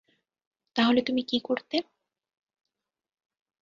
[0.75, 1.77] তাহলে তুমি কি করতে?